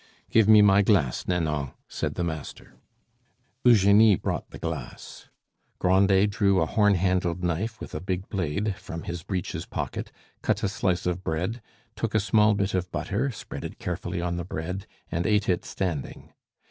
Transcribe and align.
"Give 0.31 0.47
me 0.47 0.63
my 0.63 0.81
glass, 0.81 1.27
Nanon," 1.27 1.73
said 1.87 2.15
the 2.15 2.23
master 2.23 2.73
Eugenie 3.63 4.15
brought 4.15 4.49
the 4.49 4.57
glass. 4.57 5.29
Grandet 5.77 6.31
drew 6.31 6.59
a 6.59 6.65
horn 6.65 6.95
handled 6.95 7.43
knife 7.43 7.79
with 7.79 7.93
a 7.93 7.99
big 8.01 8.27
blade 8.27 8.73
from 8.77 9.03
his 9.03 9.21
breeches' 9.21 9.67
pocket, 9.67 10.11
cut 10.41 10.63
a 10.63 10.69
slice 10.69 11.05
of 11.05 11.23
bread, 11.23 11.61
took 11.95 12.15
a 12.15 12.19
small 12.19 12.55
bit 12.55 12.73
of 12.73 12.91
butter, 12.91 13.29
spread 13.29 13.63
it 13.63 13.77
carefully 13.77 14.19
on 14.21 14.37
the 14.37 14.43
bread, 14.43 14.87
and 15.11 15.27
ate 15.27 15.47
it 15.47 15.63
standing. 15.65 16.33